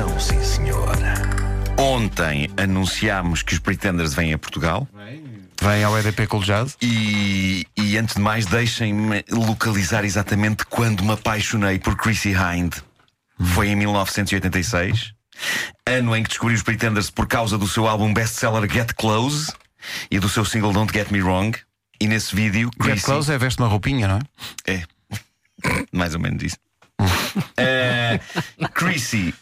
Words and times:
Atenção, 0.00 0.18
sim, 0.18 0.42
senhora. 0.42 1.14
Ontem 1.76 2.48
anunciámos 2.56 3.42
que 3.42 3.52
os 3.52 3.58
Pretenders 3.58 4.14
vêm 4.14 4.32
a 4.32 4.38
Portugal. 4.38 4.88
Vem 5.60 5.84
ao 5.84 5.98
EDP 5.98 6.26
Colejado. 6.26 6.72
E, 6.80 7.66
e 7.76 7.98
antes 7.98 8.14
de 8.14 8.20
mais, 8.22 8.46
deixem-me 8.46 9.22
localizar 9.30 10.02
exatamente 10.02 10.64
quando 10.64 11.04
me 11.04 11.12
apaixonei 11.12 11.78
por 11.78 11.96
Chrissy 11.96 12.30
Hind. 12.30 12.76
Foi 13.54 13.68
em 13.68 13.76
1986, 13.76 15.12
ano 15.86 16.16
em 16.16 16.22
que 16.22 16.30
descobri 16.30 16.54
os 16.54 16.62
Pretenders 16.62 17.10
por 17.10 17.26
causa 17.26 17.58
do 17.58 17.68
seu 17.68 17.86
álbum 17.86 18.14
best-seller 18.14 18.70
Get 18.72 18.94
Close 18.94 19.52
e 20.10 20.18
do 20.18 20.30
seu 20.30 20.46
single 20.46 20.72
Don't 20.72 20.90
Get 20.90 21.10
Me 21.10 21.20
Wrong. 21.20 21.58
E 22.00 22.06
nesse 22.06 22.34
vídeo, 22.34 22.70
Get 22.76 22.92
Chrissy... 22.92 23.04
Close 23.04 23.30
é 23.30 23.36
veste 23.36 23.60
uma 23.60 23.68
roupinha, 23.68 24.08
não 24.08 24.18
é? 24.66 24.72
É. 24.72 24.82
Mais 25.92 26.14
ou 26.14 26.20
menos 26.20 26.42
isso. 26.42 26.56
uh, 26.98 28.68
Chrissy 28.72 29.34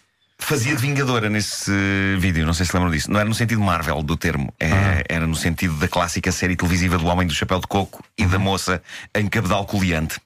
fazia 0.49 0.75
de 0.75 0.81
Vingadora 0.81 1.29
nesse 1.29 1.71
vídeo, 2.19 2.47
não 2.47 2.55
sei 2.55 2.65
se 2.65 2.75
lembram 2.75 2.91
disso. 2.91 3.11
Não 3.11 3.21
era 3.21 3.29
no 3.29 3.35
sentido 3.35 3.61
Marvel 3.61 4.03
do 4.03 4.17
termo, 4.17 4.53
é, 4.59 4.73
Ah. 4.73 5.05
era 5.09 5.27
no 5.27 5.35
sentido 5.35 5.75
da 5.75 5.87
clássica 5.87 6.33
série 6.33 6.57
televisiva 6.57 6.97
do 6.97 7.07
Homem 7.07 7.27
do 7.27 7.35
Chapéu 7.35 7.61
de 7.61 7.67
Coco 7.67 8.03
e 8.19 8.23
Uhum. 8.25 8.29
da 8.31 8.39
moça 8.39 8.83
em 9.15 9.27
cabedal 9.29 9.67
coliante. 9.67 10.17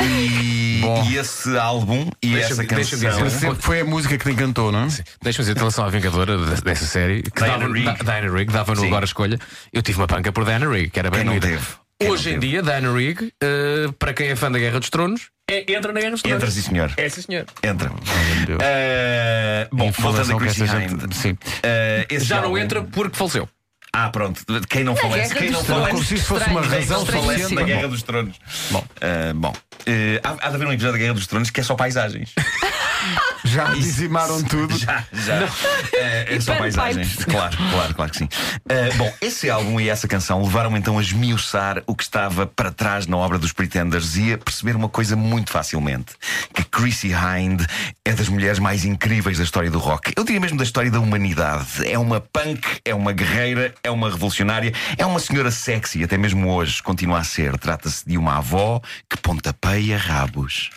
E, 0.00 0.80
Ah. 0.82 0.86
Bom. 0.86 1.04
e 1.10 1.16
esse 1.16 1.56
álbum 1.58 2.08
e 2.22 2.28
Deixa-me- 2.34 2.52
essa 2.52 2.64
canção. 2.64 3.24
dizer- 3.24 3.54
foi 3.56 3.80
a 3.80 3.84
música 3.84 4.16
que 4.16 4.24
te 4.24 4.30
encantou, 4.30 4.70
não 4.70 4.84
é? 4.84 4.88
Deixa-me 5.22 5.44
dizer, 5.44 5.56
em 5.56 5.58
relação 5.58 5.84
à 5.84 5.88
Vingadora 5.90 6.36
de- 6.38 6.62
dessa 6.62 6.84
série, 6.86 7.22
que 7.22 7.42
Diana 7.42 7.58
dava, 7.58 7.72
Rigg. 7.72 7.84
da, 7.86 7.92
Diana 8.20 8.36
Rigg, 8.38 8.52
dava 8.52 8.74
no 8.74 8.80
Sim. 8.80 8.86
agora 8.86 9.04
a 9.04 9.06
escolha. 9.06 9.38
Eu 9.72 9.82
tive 9.82 9.98
uma 9.98 10.06
panca 10.06 10.30
por 10.30 10.44
Diana 10.44 10.68
Rigg, 10.70 10.90
que 10.90 10.98
era 11.00 11.10
bem 11.10 11.20
Quem 11.24 11.30
não 11.30 11.40
teve? 11.40 11.64
Quem 12.00 12.10
Hoje 12.10 12.30
não 12.30 12.36
em 12.36 12.40
teve? 12.40 12.52
dia, 12.52 12.62
Diana 12.62 12.92
Rigg, 12.96 13.32
eh, 13.42 13.88
para 13.98 14.12
quem 14.12 14.28
é 14.28 14.36
fã 14.36 14.50
da 14.50 14.58
Guerra 14.58 14.78
dos 14.80 14.90
Tronos, 14.90 15.22
é- 15.52 15.72
entra 15.72 15.92
na 15.92 16.00
Guerra 16.00 16.12
dos 16.12 16.22
Tronos. 16.22 16.42
Entra, 16.42 16.50
sim, 16.50 16.62
senhor. 16.62 16.92
É, 16.96 17.08
sim, 17.08 17.22
senhor. 17.22 17.44
Entra. 17.62 17.88
meu 17.90 18.46
Deus. 18.46 18.58
Uh, 18.62 19.76
bom, 19.76 19.90
voltando 19.92 20.32
a 20.36 20.38
Chrissy 20.38 20.62
Hind. 20.64 20.70
gente- 21.00 21.16
Sim. 21.16 21.32
Uh, 21.32 22.06
esse 22.08 22.24
Já 22.24 22.40
não 22.40 22.56
entra 22.56 22.82
porque 22.82 23.16
faleceu. 23.16 23.48
Ah, 23.94 24.08
pronto. 24.08 24.42
Quem 24.70 24.84
não 24.84 24.96
falece, 24.96 25.34
Guerra 25.34 25.40
quem 25.40 25.50
não 25.50 25.58
dos 25.60 25.68
Não, 25.68 25.76
falece. 25.76 25.90
como 25.92 26.04
se 26.04 26.14
isso 26.14 26.24
fosse 26.24 26.48
uma 26.48 26.60
Estranho, 26.62 26.80
razão 26.80 27.02
estranho. 27.02 27.22
falece 27.24 27.42
na 27.42 27.48
suficiente. 27.48 27.74
Guerra 27.74 27.88
dos 27.88 28.02
Tronos. 28.02 28.36
Bom, 28.70 28.84
ah, 29.02 29.32
bom 29.34 29.52
eh, 29.84 30.20
há, 30.24 30.30
há 30.30 30.48
de 30.48 30.54
haver 30.54 30.66
um 30.66 30.72
episódio 30.72 30.92
da 30.92 30.98
Guerra 30.98 31.14
dos 31.14 31.26
Tronos 31.26 31.50
que 31.50 31.60
é 31.60 31.62
só 31.62 31.74
paisagens. 31.74 32.32
Já 33.52 33.64
dizimaram 33.74 34.42
tudo. 34.42 34.76
Já, 34.78 35.04
já. 35.12 35.48
É 35.92 36.34
E 36.34 36.40
só 36.40 36.54
paisagens. 36.56 37.16
Claro, 37.24 37.56
claro, 37.70 37.94
claro 37.94 38.10
que 38.10 38.18
sim. 38.18 38.28
Eh, 38.68 38.92
bom, 38.94 39.12
esse 39.20 39.50
álbum 39.50 39.78
e 39.78 39.88
essa 39.88 40.08
canção 40.08 40.42
levaram 40.42 40.74
então 40.76 40.98
a 40.98 41.02
esmiuçar 41.02 41.82
o 41.86 41.94
que 41.94 42.02
estava 42.02 42.46
para 42.46 42.70
trás 42.70 43.06
na 43.06 43.16
obra 43.16 43.38
dos 43.38 43.52
Pretenders 43.52 44.16
e 44.16 44.32
a 44.32 44.38
perceber 44.38 44.74
uma 44.74 44.88
coisa 44.88 45.14
muito 45.16 45.50
facilmente: 45.50 46.14
que 46.54 46.64
Chrissy 46.64 47.08
Hind 47.08 47.62
é 48.04 48.12
das 48.12 48.28
mulheres 48.28 48.58
mais 48.58 48.84
incríveis 48.84 49.36
da 49.38 49.44
história 49.44 49.70
do 49.70 49.78
rock. 49.78 50.12
Eu 50.16 50.24
diria 50.24 50.40
mesmo 50.40 50.56
da 50.56 50.64
história 50.64 50.90
da 50.90 51.00
humanidade. 51.00 51.86
É 51.86 51.98
uma 51.98 52.20
punk, 52.20 52.80
é 52.84 52.94
uma 52.94 53.12
guerreira, 53.12 53.74
é 53.82 53.90
uma 53.90 54.10
revolucionária, 54.10 54.72
é 54.96 55.04
uma 55.04 55.20
senhora 55.20 55.50
sexy, 55.50 56.02
até 56.02 56.16
mesmo 56.16 56.50
hoje 56.50 56.82
continua 56.82 57.18
a 57.18 57.24
ser. 57.24 57.58
Trata-se 57.58 58.08
de 58.08 58.16
uma 58.16 58.38
avó 58.38 58.80
que 59.08 59.16
pontapeia 59.18 59.98
rabos. 59.98 60.70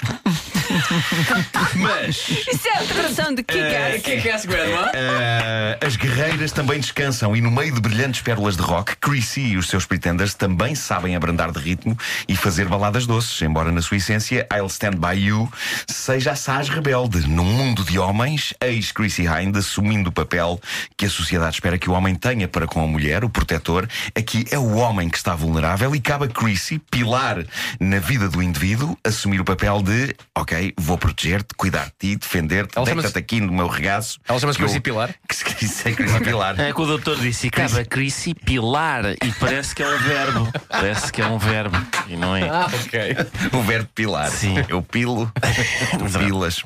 Mas. 1.75 2.29
Isso 2.29 2.67
é 2.67 2.77
a 2.77 2.83
tradução 2.83 3.33
de 3.33 3.43
Kick-Ass. 3.43 4.01
Kick-Ass 4.01 4.45
Grandma? 4.45 4.87
Uh, 4.87 5.85
as 5.85 5.95
guerreiras 5.95 6.51
também 6.51 6.79
descansam 6.79 7.35
e 7.35 7.41
no 7.41 7.51
meio 7.51 7.73
de 7.73 7.81
brilhantes 7.81 8.21
pérolas 8.21 8.55
de 8.55 8.61
rock, 8.61 8.95
Chrissy 8.97 9.41
e 9.41 9.57
os 9.57 9.67
seus 9.67 9.85
pretenders 9.85 10.33
também 10.33 10.75
sabem 10.75 11.15
abrandar 11.15 11.51
de 11.51 11.59
ritmo 11.59 11.97
e 12.27 12.35
fazer 12.35 12.67
baladas 12.67 13.05
doces, 13.05 13.41
embora 13.41 13.71
na 13.71 13.81
sua 13.81 13.97
essência 13.97 14.47
I'll 14.53 14.67
Stand 14.67 14.95
By 14.95 15.19
You 15.19 15.51
seja 15.87 16.31
a 16.31 16.35
Saz 16.35 16.69
rebelde. 16.69 17.27
Num 17.27 17.45
mundo 17.45 17.83
de 17.83 17.97
homens, 17.99 18.53
eis 18.61 18.91
Chrissy 18.91 19.23
Hind 19.23 19.55
assumindo 19.57 20.09
o 20.09 20.13
papel 20.13 20.59
que 20.97 21.05
a 21.05 21.09
sociedade 21.09 21.55
espera 21.55 21.77
que 21.77 21.89
o 21.89 21.93
homem 21.93 22.15
tenha 22.15 22.47
para 22.47 22.67
com 22.67 22.83
a 22.83 22.87
mulher, 22.87 23.23
o 23.23 23.29
protetor. 23.29 23.87
Aqui 24.15 24.45
é 24.51 24.57
o 24.57 24.75
homem 24.75 25.09
que 25.09 25.17
está 25.17 25.35
vulnerável 25.35 25.95
e 25.95 25.99
cabe 25.99 26.25
a 26.25 26.27
Chrissy, 26.27 26.79
pilar 26.91 27.45
na 27.79 27.99
vida 27.99 28.29
do 28.29 28.41
indivíduo, 28.41 28.97
assumir 29.03 29.41
o 29.41 29.45
papel 29.45 29.81
de 29.81 30.15
ok, 30.35 30.64
vou 30.77 30.97
proteger-te, 30.97 31.53
cuidar 31.55 31.85
de 31.85 31.93
ti, 31.99 32.15
defender-te, 32.15 32.79
deita-te 32.83 33.17
aqui 33.17 33.39
no 33.39 33.51
meu 33.51 33.67
regaço. 33.67 34.19
Ela 34.27 34.39
chama-se 34.39 34.59
Chrissy 34.59 34.79
Pilar? 34.79 35.15
que 35.27 35.89
é 35.89 36.19
Pilar. 36.19 36.59
É 36.59 36.73
que 36.73 36.81
o 36.81 36.85
doutor 36.85 37.17
disse, 37.17 37.49
cabe 37.49 37.79
a 37.79 37.85
Chrissy 37.85 38.33
pilar 38.33 39.05
e 39.05 39.31
parece 39.39 39.75
que 39.75 39.83
é 39.83 39.87
um 39.87 39.97
verbo. 39.99 40.51
Parece 40.69 41.11
que 41.11 41.21
é 41.21 41.27
um 41.27 41.37
verbo 41.37 41.77
e 42.07 42.15
não 42.15 42.35
é. 42.35 42.47
Ah, 42.49 42.67
ok. 42.67 43.17
O 43.53 43.61
verbo 43.61 43.89
pilar. 43.93 44.29
Sim. 44.29 44.55
Eu 44.67 44.81
pilo, 44.81 45.31
tu 45.97 46.19
pilas. 46.19 46.63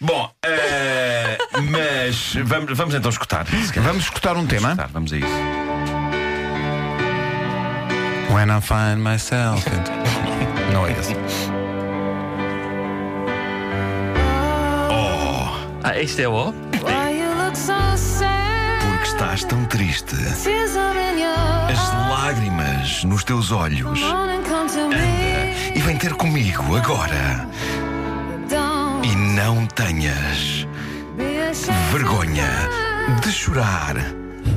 Bom, 0.00 0.30
eh, 0.42 1.36
mas 1.70 2.34
vamos, 2.44 2.76
vamos 2.76 2.94
então 2.94 3.10
escutar. 3.10 3.44
Vamos 3.76 4.04
escutar 4.04 4.36
um 4.36 4.46
tema. 4.46 4.70
Escutar, 4.70 4.88
vamos 4.88 5.12
a 5.12 5.16
isso. 5.18 5.26
When 8.32 8.50
I 8.50 8.60
find 8.60 9.02
myself. 9.02 9.64
Não 10.72 10.86
é 10.86 10.92
esse. 10.92 11.65
Ah, 15.88 15.96
este 16.00 16.22
é 16.22 16.28
o? 16.28 16.52
Why 16.82 17.20
you 17.20 17.32
look 17.44 17.56
so 17.56 17.72
sad? 17.96 18.82
Porque 18.82 19.04
estás 19.04 19.44
tão 19.44 19.64
triste. 19.66 20.16
As 21.70 22.10
lágrimas 22.10 23.04
nos 23.04 23.22
teus 23.22 23.52
olhos. 23.52 24.00
me. 24.00 25.78
E 25.78 25.80
vem 25.80 25.96
ter 25.96 26.14
comigo 26.14 26.74
agora. 26.74 27.48
E 29.04 29.14
não 29.14 29.64
tenhas 29.66 30.66
vergonha 31.92 32.50
de 33.22 33.30
chorar. 33.30 33.94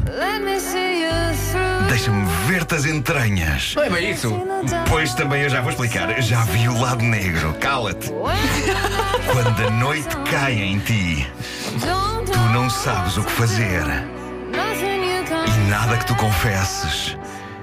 Let 0.08 0.42
me 0.44 0.60
see 0.60 1.04
you 1.04 1.36
through. 1.52 1.88
Deixa-me 1.90 2.26
ver-te 2.48 2.76
as 2.76 2.86
entranhas. 2.86 3.74
Não 3.76 3.84
é 3.84 3.90
bem 3.90 4.12
isso. 4.12 4.42
Pois 4.88 5.14
também 5.14 5.44
eu 5.44 5.50
já 5.50 5.62
vou 5.62 5.72
explicar. 5.72 6.22
Já 6.22 6.44
vi 6.44 6.68
o 6.68 6.80
lado 6.80 7.04
negro. 7.04 7.54
Cala-te. 7.60 8.12
Quando 9.32 9.68
a 9.68 9.72
noite 9.72 10.16
cai 10.30 10.54
em 10.54 10.80
ti, 10.80 11.28
tu 12.32 12.40
não 12.54 12.70
sabes 12.70 13.18
o 13.18 13.24
que 13.24 13.32
fazer. 13.32 13.84
E 15.48 15.70
nada 15.70 15.98
que 15.98 16.06
tu 16.06 16.16
confesses 16.16 17.18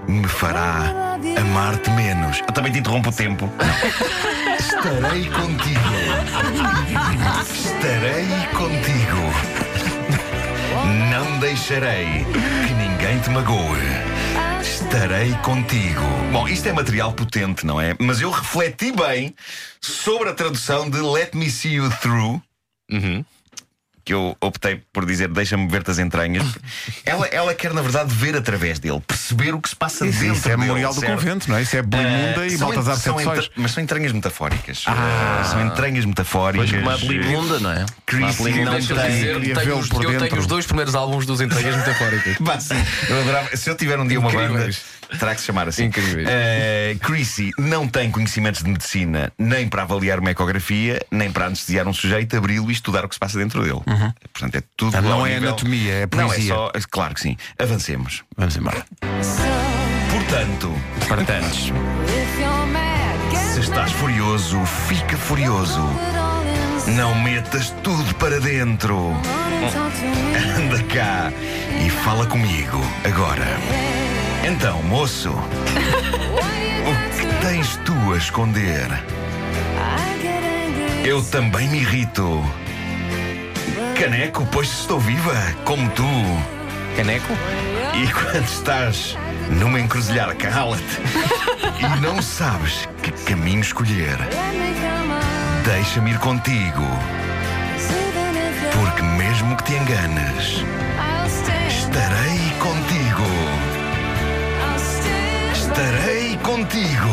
me 0.08 0.26
fará 0.28 1.16
amar-te 1.40 1.90
menos. 1.90 2.40
Eu 2.40 2.52
também 2.52 2.72
te 2.72 2.78
interrompo 2.78 3.08
o 3.08 3.12
tempo. 3.12 3.50
Estarei 4.58 5.28
contigo. 5.30 5.80
Estarei 7.42 8.26
contigo. 8.52 9.55
Não 11.10 11.38
deixarei 11.38 12.24
que 12.66 12.74
ninguém 12.74 13.18
te 13.20 13.30
magoe. 13.30 13.56
Estarei 14.60 15.32
contigo. 15.42 16.02
Bom, 16.32 16.46
isto 16.48 16.68
é 16.68 16.72
material 16.72 17.12
potente, 17.12 17.64
não 17.66 17.80
é? 17.80 17.96
Mas 17.98 18.20
eu 18.20 18.30
refleti 18.30 18.92
bem 18.92 19.34
sobre 19.80 20.28
a 20.28 20.34
tradução 20.34 20.88
de 20.88 21.00
Let 21.00 21.34
Me 21.34 21.50
See 21.50 21.74
You 21.74 21.90
Through. 22.00 22.42
Que 24.06 24.14
eu 24.14 24.36
optei 24.40 24.80
por 24.92 25.04
dizer 25.04 25.26
deixa-me 25.26 25.66
ver-te 25.68 25.90
as 25.90 25.98
entranhas. 25.98 26.46
ela, 27.04 27.26
ela 27.26 27.52
quer, 27.54 27.72
na 27.74 27.82
verdade, 27.82 28.14
ver 28.14 28.36
através 28.36 28.78
dele, 28.78 29.00
perceber 29.04 29.52
o 29.52 29.60
que 29.60 29.68
se 29.68 29.74
passa 29.74 30.06
Isso, 30.06 30.20
dentro 30.20 30.36
isso 30.36 30.46
é 30.46 30.50
dele, 30.52 30.62
memorial 30.62 30.94
do 30.94 31.00
certo? 31.00 31.16
convento, 31.18 31.50
não 31.50 31.56
é? 31.56 31.62
Isso 31.62 31.76
é 31.76 31.82
Boimunda 31.82 32.40
Ah, 32.42 32.46
e 32.46 32.50
são 32.56 32.72
Sete 32.94 33.50
Mas 33.56 33.72
são 33.72 33.82
entranhas 33.82 34.12
metafóricas. 34.12 34.84
Ah, 34.86 35.42
são 35.50 35.66
entranhas 35.66 36.04
metafóricas. 36.04 36.70
Pois 36.70 36.82
como 36.84 36.90
a 36.94 36.96
Belimunda, 36.98 37.58
não 37.58 37.72
é? 37.72 37.84
Chrissy 38.06 38.42
Uma 38.42 38.64
não 38.64 38.72
tem. 38.72 38.80
dizer, 38.80 39.40
queria 39.40 39.54
tenho 39.56 39.76
os- 39.76 39.90
eu 39.90 40.18
tenho 40.18 40.38
os 40.38 40.46
dois 40.46 40.66
primeiros 40.66 40.94
álbuns 40.94 41.26
dos 41.26 41.40
Entranhas 41.40 41.74
Metafóricas. 41.74 42.36
Sim, 42.62 42.74
eu 43.08 43.20
adorava. 43.22 43.56
Se 43.56 43.68
eu 43.68 43.76
tiver 43.76 43.98
um 43.98 44.06
dia 44.06 44.20
uma 44.20 44.30
banda. 44.30 44.70
Terá 45.18 45.34
que 45.34 45.40
se 45.40 45.46
chamar 45.46 45.68
assim. 45.68 45.84
Incríveis. 45.84 46.26
Eh, 46.30 46.96
Chrissy 47.00 47.50
não 47.58 47.86
tem 47.88 48.10
conhecimentos 48.10 48.62
de 48.62 48.70
medicina 48.70 49.32
nem 49.38 49.68
para 49.68 49.82
avaliar 49.82 50.18
uma 50.20 50.30
ecografia, 50.30 51.00
nem 51.10 51.30
para 51.30 51.46
anestesiar 51.46 51.86
um 51.88 51.92
sujeito, 51.92 52.36
abri-lo 52.36 52.70
e 52.70 52.72
estudar 52.72 53.04
o 53.04 53.08
que 53.08 53.14
se 53.14 53.18
passa 53.20 53.38
dentro 53.38 53.62
dele. 53.62 53.80
Portanto, 54.32 54.54
é 54.56 54.62
tudo. 54.76 54.96
Ah, 54.96 55.00
não 55.00 55.26
é 55.26 55.34
nível- 55.34 55.48
anatomia, 55.50 55.92
é 55.92 56.08
Não, 56.14 56.24
é 56.24 56.34
poesia. 56.34 56.54
só. 56.54 56.72
Claro 56.90 57.14
que 57.14 57.20
sim. 57.20 57.36
Avancemos. 57.58 58.22
Vamos 58.36 58.56
embora. 58.56 58.84
Portanto, 60.10 60.74
Para 61.08 61.22
tantos. 61.24 61.68
If 61.68 62.40
you're 62.40 62.66
mad, 62.72 63.30
get 63.30 63.40
se 63.54 63.60
estás 63.60 63.92
furioso, 63.92 64.64
fica 64.88 65.16
furioso. 65.16 65.80
Não 66.88 67.14
metas 67.22 67.70
tudo 67.82 68.14
para 68.16 68.40
dentro. 68.40 68.94
Morning 68.96 69.70
talk 69.72 69.96
to 69.98 70.04
me. 70.04 70.64
Anda 70.64 70.82
cá 70.84 71.32
e 71.84 71.90
fala 71.90 72.26
comigo 72.26 72.80
agora. 73.04 73.46
Então, 74.48 74.80
moço, 74.84 75.30
o 75.32 77.18
que 77.18 77.26
tens 77.44 77.76
tu 77.84 77.92
a 78.12 78.16
esconder? 78.16 78.86
Eu 81.04 81.20
também 81.20 81.68
me 81.68 81.78
irrito. 81.78 82.44
Caneco, 83.98 84.46
pois 84.52 84.68
estou 84.68 85.00
viva, 85.00 85.34
como 85.64 85.90
tu. 85.90 86.04
Caneco? 86.96 87.32
E 87.92 88.06
quando 88.12 88.46
estás 88.46 89.18
numa 89.50 89.80
encruzilhada, 89.80 90.36
cala-te. 90.36 91.00
E 91.80 92.00
não 92.00 92.22
sabes 92.22 92.88
que 93.02 93.10
caminho 93.24 93.62
escolher. 93.62 94.16
Deixa-me 95.64 96.12
ir 96.12 96.18
contigo. 96.20 96.84
Contigo. 106.66 107.08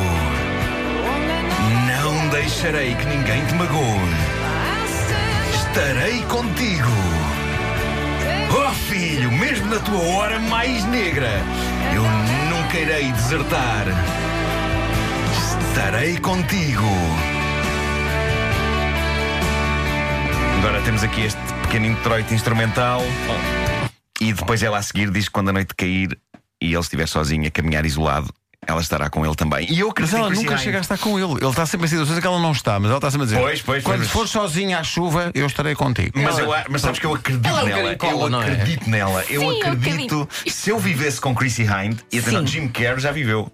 Não 1.88 2.30
deixarei 2.30 2.96
que 2.96 3.06
ninguém 3.06 3.46
te 3.46 3.54
magoe. 3.54 3.80
Estarei 5.54 6.22
contigo. 6.24 6.90
Oh 8.52 8.74
filho, 8.74 9.32
mesmo 9.32 9.68
na 9.68 9.80
tua 9.80 10.00
hora 10.00 10.40
mais 10.40 10.84
negra, 10.86 11.30
eu 11.94 12.04
nunca 12.50 12.80
irei 12.80 13.12
desertar. 13.12 13.86
Estarei 15.70 16.18
contigo. 16.18 16.88
Agora 20.60 20.82
temos 20.82 21.04
aqui 21.04 21.26
este 21.26 21.42
pequeno 21.62 21.86
introito 21.86 22.34
instrumental. 22.34 23.02
E 24.20 24.34
depois 24.34 24.64
ela 24.64 24.80
a 24.80 24.82
seguir 24.82 25.12
diz 25.12 25.26
que 25.26 25.32
quando 25.32 25.50
a 25.50 25.54
noite 25.54 25.76
cair 25.76 26.18
e 26.62 26.74
ele 26.74 26.80
estiver 26.80 27.08
sozinho 27.08 27.48
a 27.48 27.52
caminhar 27.52 27.86
isolado, 27.86 28.34
ela 28.68 28.82
estará 28.82 29.10
com 29.10 29.26
ele 29.26 29.36
também. 29.36 29.68
E 29.72 29.80
eu 29.80 29.88
Mas 29.88 29.92
acredito 29.92 30.16
ela 30.18 30.26
em 30.26 30.30
Chrissy 30.30 30.46
nunca 30.46 30.58
chega 30.58 30.78
a 30.78 30.82
estar 30.82 30.98
com 30.98 31.20
ele. 31.20 31.34
Ele 31.34 31.48
está 31.50 31.66
sempre 31.66 31.86
a 31.86 31.90
situações 31.90 32.18
em 32.18 32.22
que 32.22 32.28
ela 32.28 32.40
não 32.40 32.52
está, 32.52 32.80
mas 32.80 32.90
ela 32.90 32.98
está 32.98 33.10
sempre 33.12 33.24
a 33.24 33.26
dizer: 33.28 33.40
Pois, 33.42 33.62
pois, 33.62 33.84
Quando 33.84 33.98
pois, 34.00 34.10
for 34.12 34.28
sozinha 34.28 34.80
à 34.80 34.84
chuva, 34.84 35.32
eu 35.34 35.46
estarei 35.46 35.76
contigo. 35.76 36.12
Mas, 36.16 36.38
eu, 36.40 36.48
mas 36.70 36.82
sabes 36.82 37.00
que 37.00 37.06
eu 37.06 37.14
acredito 37.14 37.46
Ela 37.48 37.62
é 37.62 37.64
um 37.64 37.68
nela. 37.68 37.98
eu 38.04 38.30
não 38.30 38.42
é? 38.42 38.52
acredito 38.52 38.90
nela. 38.90 39.24
Eu 39.30 39.42
Sim, 39.42 39.62
acredito. 39.64 40.30
se 40.48 40.70
eu 40.70 40.80
vivesse 40.80 41.20
com 41.22 41.34
Chrissy 41.36 41.64
Hind, 41.64 42.00
e 42.12 42.20
atenção, 42.20 42.42
Sim. 42.42 42.48
Jim 42.48 42.68
Carrey 42.68 43.00
já 43.00 43.12
viveu. 43.12 43.52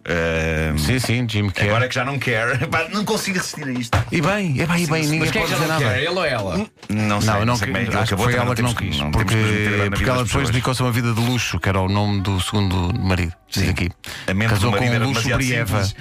Sim, 0.78 1.00
sim, 1.00 1.28
Jim 1.30 1.50
Carrey. 1.50 1.70
Agora 1.70 1.88
que 1.88 1.96
já 1.96 2.06
não 2.06 2.18
quer, 2.20 2.66
pá, 2.68 2.88
não 2.92 3.04
consigo 3.06 3.40
assistir 3.40 3.68
a 3.68 3.72
isto. 3.72 3.98
E 4.12 4.22
bem, 4.22 4.60
é 4.62 4.66
bem, 4.66 4.84
e 4.84 4.88
bem, 4.88 5.02
ninguém 5.04 5.20
Mas 5.20 5.32
quem 5.32 5.42
é 5.42 5.46
pode 5.46 5.54
que 5.56 5.60
já 5.68 5.76
dizer 5.76 5.86
nada. 5.86 5.94
quer? 5.96 6.00
Ele 6.04 6.10
ou 6.20 6.26
ela? 6.26 6.58
Não 6.90 7.22
sei, 7.22 7.30
Não, 7.32 7.40
eu 7.40 7.46
não, 7.46 7.56
sei 7.56 7.72
que- 7.72 7.78
ele 7.78 7.88
acho 7.88 7.92
que 7.92 7.98
acabou, 7.98 8.24
foi 8.26 8.34
também 8.34 8.46
ela 8.48 8.56
que 8.56 8.62
não 8.62 8.74
temos 8.74 8.96
quis. 8.98 9.12
porque 9.12 9.26
que 9.34 9.36
meter 9.36 9.90
porque 9.90 10.10
ela 10.10 10.18
das 10.20 10.28
depois 10.28 10.28
pessoas. 10.28 10.50
dedicou-se 10.50 10.82
a 10.82 10.86
uma 10.86 10.92
vida 10.92 11.14
de 11.14 11.20
luxo, 11.22 11.60
que 11.60 11.70
era 11.70 11.80
o 11.80 11.88
nome 11.90 12.22
do 12.22 12.40
segundo 12.42 12.94
marido. 13.00 13.34
Diz 13.52 13.64
Sim. 13.64 13.70
aqui. 13.72 13.90
A 14.28 14.34
mente 14.34 14.50
Casou 14.50 14.70
do 14.72 14.78
com 14.78 14.84
marido 14.84 14.96
era 14.96 14.99
um 15.06 15.10
luxo 15.10 15.24
demasiado 15.24 15.38
Brieva. 15.48 15.84
simples. 15.84 15.96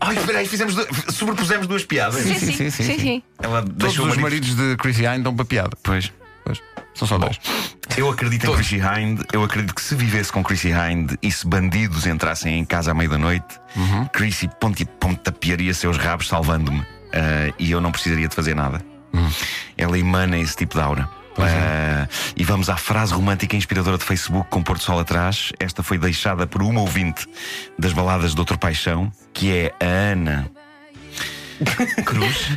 Ai, 0.00 0.16
espera 0.16 0.38
aí, 0.38 0.48
fizemos, 0.48 0.74
du- 0.74 1.12
sobrepusemos 1.12 1.66
duas 1.66 1.84
piadas. 1.84 2.22
Sim, 2.22 2.34
sim, 2.38 2.46
sim, 2.46 2.52
sim, 2.52 2.70
sim, 2.70 2.82
sim. 2.84 2.98
sim. 2.98 3.22
Ela 3.42 3.60
Todos 3.62 3.76
deixou 3.76 4.04
os 4.06 4.16
marido- 4.16 4.22
maridos 4.22 4.54
de 4.56 4.76
Chrissy 4.78 5.04
Hine 5.04 5.22
dão 5.22 5.34
para 5.36 5.44
piada. 5.44 5.76
Pois. 5.82 6.10
Pois. 6.44 6.62
São 6.94 7.06
só 7.06 7.18
dois. 7.18 7.38
Eu 7.96 8.08
acredito 8.10 8.46
em 8.50 8.54
Chrissy 8.54 8.76
Hind. 8.76 9.20
Eu 9.32 9.44
acredito 9.44 9.74
que 9.74 9.82
se 9.82 9.94
vivesse 9.94 10.32
com 10.32 10.42
Chrissy 10.42 10.70
Hind 10.70 11.12
e 11.22 11.30
se 11.30 11.46
bandidos 11.46 12.06
entrassem 12.06 12.58
em 12.58 12.64
casa 12.64 12.92
à 12.92 12.94
meia 12.94 13.10
da 13.10 13.18
noite, 13.18 13.60
Uhum. 13.76 14.06
Chrissy 14.06 14.48
ponti- 14.60 14.86
pontapearia 14.98 15.72
seus 15.74 15.96
rabos 15.98 16.28
salvando-me. 16.28 16.82
Ah, 17.12 17.52
e 17.58 17.70
eu 17.70 17.80
não 17.80 17.92
precisaria 17.92 18.26
de 18.28 18.34
fazer 18.34 18.54
nada. 18.54 18.80
Uhum. 19.12 19.30
Ela 19.76 19.98
emana 19.98 20.38
esse 20.38 20.56
tipo 20.56 20.76
de 20.76 20.80
aura. 20.80 21.08
É. 21.38 21.42
Ah, 21.42 22.08
e 22.36 22.44
vamos 22.44 22.68
à 22.68 22.76
frase 22.76 23.12
romântica 23.12 23.56
inspiradora 23.56 23.98
de 23.98 24.04
Facebook 24.04 24.48
com 24.50 24.62
Porto 24.62 24.82
Sol 24.82 24.98
atrás. 24.98 25.52
Esta 25.58 25.82
foi 25.82 25.98
deixada 25.98 26.46
por 26.46 26.62
uma 26.62 26.80
ouvinte 26.80 27.26
das 27.78 27.92
baladas 27.92 28.34
de 28.34 28.40
Outro 28.40 28.58
Paixão, 28.58 29.12
que 29.32 29.52
é 29.52 29.74
a 29.80 30.12
Ana 30.12 30.50
Cruz. 32.04 32.48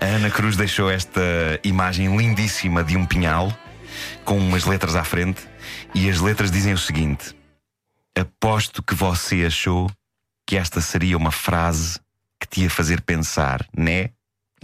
A 0.00 0.04
Ana 0.06 0.30
Cruz 0.30 0.56
deixou 0.56 0.90
esta 0.90 1.20
imagem 1.62 2.16
lindíssima 2.16 2.82
de 2.82 2.96
um 2.96 3.06
pinhal 3.06 3.56
com 4.24 4.38
umas 4.38 4.64
letras 4.64 4.96
à 4.96 5.04
frente 5.04 5.42
e 5.94 6.08
as 6.08 6.20
letras 6.20 6.50
dizem 6.50 6.72
o 6.72 6.78
seguinte: 6.78 7.34
Aposto 8.18 8.82
que 8.82 8.94
você 8.94 9.44
achou 9.46 9.90
que 10.46 10.56
esta 10.56 10.80
seria 10.80 11.16
uma 11.16 11.30
frase 11.30 12.00
que 12.40 12.48
te 12.48 12.62
ia 12.62 12.70
fazer 12.70 13.00
pensar, 13.00 13.66
né? 13.76 14.10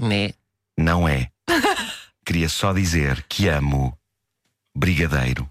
Né? 0.00 0.32
Não 0.76 1.08
é. 1.08 1.28
Queria 2.28 2.46
só 2.50 2.74
dizer 2.74 3.24
que 3.26 3.48
amo 3.48 3.96
Brigadeiro. 4.76 5.48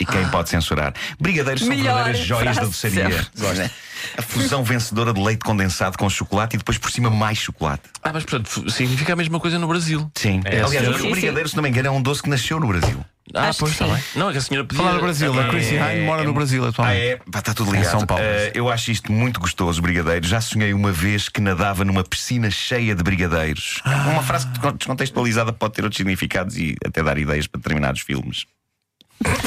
E 0.00 0.04
quem 0.04 0.28
pode 0.28 0.48
censurar? 0.50 0.92
Brigadeiros 1.20 1.60
são 1.62 1.68
Melhor 1.68 1.94
verdadeiras 1.94 2.26
joias 2.26 2.56
da 2.56 2.64
doçaria. 2.64 3.22
sempre. 3.22 3.70
A 4.18 4.22
fusão 4.22 4.64
vencedora 4.64 5.12
de 5.14 5.20
leite 5.22 5.44
condensado 5.44 5.96
com 5.96 6.10
chocolate 6.10 6.56
e 6.56 6.58
depois 6.58 6.76
por 6.76 6.90
cima 6.90 7.08
mais 7.08 7.38
chocolate. 7.38 7.84
Ah, 8.02 8.12
mas 8.12 8.24
portanto, 8.24 8.48
f- 8.48 8.68
significa 8.72 9.12
a 9.12 9.16
mesma 9.16 9.38
coisa 9.38 9.56
no 9.56 9.68
Brasil. 9.68 10.10
Sim. 10.16 10.40
É, 10.44 10.60
Aliás, 10.60 10.72
senhor. 10.86 10.96
o 10.96 10.98
Sim, 11.00 11.10
brigadeiro, 11.12 11.48
se 11.48 11.54
não 11.54 11.62
me 11.62 11.68
engano, 11.68 11.86
é 11.86 11.90
um 11.92 12.02
doce 12.02 12.20
que 12.20 12.28
nasceu 12.28 12.58
no 12.58 12.66
Brasil. 12.66 13.04
Ah, 13.32 13.48
Acho 13.48 13.60
pois 13.60 13.72
que 13.74 13.82
está 13.82 13.96
sim. 13.96 14.02
bem. 14.02 14.20
Não, 14.22 14.28
é 14.28 14.32
que 14.32 14.38
a 14.38 14.40
senhora 14.42 14.66
podia. 14.66 14.82
Falar 14.84 14.96
no 14.96 15.00
Brasil, 15.02 15.32
a 15.40 15.44
É, 15.44 15.48
Chrissy 15.48 15.74
Hine 15.76 16.00
mora 16.04 16.22
é- 16.22 16.24
no 16.26 16.34
Brasil 16.34 16.64
Ah, 16.64 16.68
atualmente. 16.68 17.00
é? 17.00 17.16
Pá, 17.32 17.38
está 17.38 17.54
tudo 17.54 17.72
ligado. 17.72 17.90
São 17.90 18.06
Paulo. 18.06 18.22
Eh, 18.22 18.52
eu 18.54 18.68
acho 18.68 18.90
isto 18.90 19.10
muito 19.10 19.40
gostoso, 19.40 19.80
brigadeiro. 19.80 20.26
Já 20.26 20.40
sonhei 20.42 20.74
uma 20.74 20.92
vez 20.92 21.28
que 21.30 21.40
nadava 21.40 21.84
numa 21.86 22.04
piscina 22.04 22.50
cheia 22.50 22.94
de 22.94 23.02
brigadeiros. 23.02 23.80
Ah. 23.84 24.08
Uma 24.10 24.22
frase 24.22 24.46
que 24.48 24.72
descontextualizada 24.72 25.52
pode 25.54 25.72
ter 25.72 25.82
outros 25.84 25.96
significados 25.96 26.58
e 26.58 26.76
até 26.84 27.02
dar 27.02 27.16
ideias 27.16 27.46
para 27.46 27.58
determinados 27.60 28.02
filmes. 28.02 28.44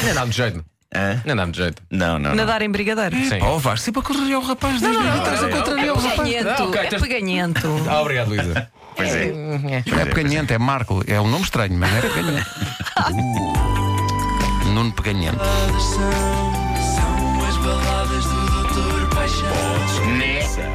Nem 0.04 0.14
dá-me 0.14 0.32
jeito. 0.32 0.66
Hã? 0.96 1.22
Dá-me 1.36 1.54
jeito. 1.54 1.84
Não, 1.92 2.18
não. 2.18 2.30
não. 2.32 2.36
Nadar 2.36 2.62
em 2.64 2.70
brigadeiro. 2.72 3.16
Sim. 3.28 3.40
Oh, 3.42 3.60
vais 3.60 3.82
sempre 3.82 4.00
a 4.00 4.04
contrariar 4.04 4.40
o 4.40 4.44
rapaz. 4.44 4.82
Não, 4.82 4.92
não, 4.94 5.04
não. 5.04 5.18
Estás 5.20 5.44
a 5.44 5.50
contrariar 5.50 5.94
o 5.96 6.00
rapaz. 6.00 6.16
Peganhento, 6.30 6.64
ok, 6.64 6.82
é 6.82 6.86
tens- 6.88 7.02
peganhento. 7.02 7.86
Ah, 7.90 8.02
obrigado, 8.02 8.30
Luísa. 8.30 8.72
Pois 8.96 9.14
é. 9.14 9.32
Não 9.32 10.00
é 10.00 10.06
peganhente, 10.06 10.54
é 10.54 10.58
Marco. 10.58 11.04
É 11.06 11.22
um 11.22 11.28
nome 11.30 11.44
estranho, 11.44 11.78
mas 11.78 11.92
não 11.92 11.98
é 11.98 12.02
peganhente. 12.02 12.48
Uh. 13.14 14.68
Nuno 14.74 14.92
Peganhente. 14.92 15.38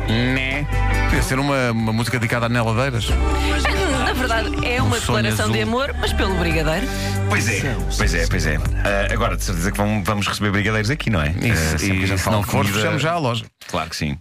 Né? 0.09 0.67
Podia 1.07 1.23
ser 1.23 1.39
uma, 1.39 1.71
uma 1.73 1.93
música 1.93 2.19
dedicada 2.19 2.47
a 2.47 2.49
Neladeiras. 2.49 3.07
Na 4.05 4.13
verdade, 4.13 4.51
é 4.67 4.81
uma 4.83 4.97
Um 4.97 5.01
sonho 5.01 5.23
declaração 5.23 5.51
de 5.53 5.61
azul. 5.61 5.69
amor, 5.83 5.95
mas 6.01 6.13
pelo 6.13 6.35
brigadeiro. 6.37 6.87
Pois 7.29 7.49
é, 7.49 7.77
pois 7.97 8.15
é, 8.15 8.27
pois 8.27 8.47
é. 8.47 8.57
Ah, 8.85 9.13
agora, 9.13 9.37
de 9.37 9.45
certeza 9.45 9.73
que 9.73 9.79
vamos, 9.79 10.05
vamos 10.07 10.27
receber 10.27 10.51
brigadeiros 10.51 10.91
aqui, 10.91 11.09
não 11.11 11.21
é? 11.23 11.29
Ah, 11.29 11.47
Isso, 11.47 11.79
sempre 11.79 11.87
que 11.89 11.93
a 11.93 11.95
e 11.95 12.07
gente 12.07 12.19
se 12.19 12.25
fala 12.25 12.37
não 12.37 12.43
de 12.43 12.51
for, 12.51 12.59
comida- 12.59 12.75
fechamos 12.79 13.03
já 13.03 13.13
a 13.13 13.19
loja. 13.19 13.45
Claro 13.69 13.91
que 13.91 13.97
sim. 13.97 14.19